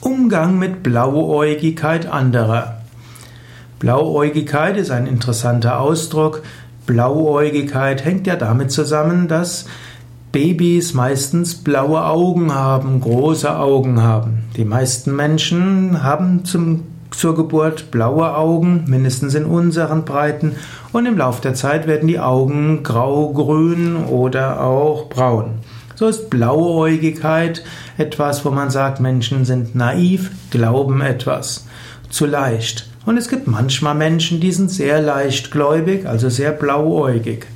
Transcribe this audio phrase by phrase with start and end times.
[0.00, 2.82] Umgang mit Blauäugigkeit anderer.
[3.78, 6.42] Blauäugigkeit ist ein interessanter Ausdruck.
[6.86, 9.66] Blauäugigkeit hängt ja damit zusammen, dass
[10.32, 14.44] Babys meistens blaue Augen haben, große Augen haben.
[14.56, 16.84] Die meisten Menschen haben zum,
[17.16, 20.56] zur Geburt blaue Augen, mindestens in unseren Breiten,
[20.92, 25.60] und im Laufe der Zeit werden die Augen grau-grün oder auch braun.
[25.94, 27.64] So ist Blauäugigkeit
[27.96, 31.66] etwas, wo man sagt, Menschen sind naiv, glauben etwas.
[32.10, 32.88] Zu leicht.
[33.06, 37.46] Und es gibt manchmal Menschen, die sind sehr leichtgläubig, also sehr blauäugig.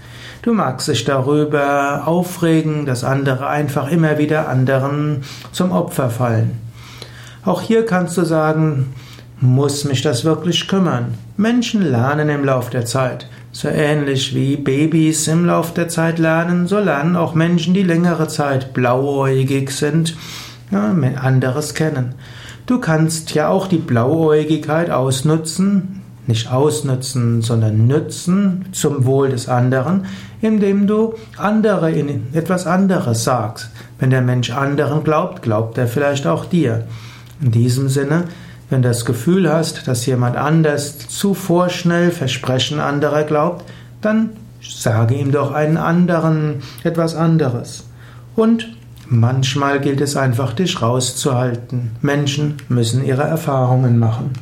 [0.42, 6.52] Du magst dich darüber aufregen, dass andere einfach immer wieder anderen zum Opfer fallen.
[7.44, 8.94] Auch hier kannst du sagen,
[9.40, 11.14] muss mich das wirklich kümmern?
[11.36, 13.26] Menschen lernen im Lauf der Zeit.
[13.52, 18.28] So ähnlich wie Babys im Lauf der Zeit lernen, so lernen auch Menschen, die längere
[18.28, 20.16] Zeit blauäugig sind,
[20.70, 22.14] ja, anderes kennen.
[22.66, 30.06] Du kannst ja auch die Blauäugigkeit ausnutzen, nicht ausnutzen, sondern nützen zum Wohl des anderen,
[30.40, 33.70] indem du andere in etwas anderes sagst.
[33.98, 36.84] Wenn der Mensch anderen glaubt, glaubt er vielleicht auch dir.
[37.42, 38.24] In diesem Sinne,
[38.70, 43.64] wenn du das Gefühl hast, dass jemand anders zu vorschnell Versprechen anderer glaubt,
[44.00, 44.30] dann
[44.62, 47.84] sage ihm doch einen anderen etwas anderes.
[48.36, 48.68] Und
[49.08, 51.90] manchmal gilt es einfach, dich rauszuhalten.
[52.00, 54.32] Menschen müssen ihre Erfahrungen machen.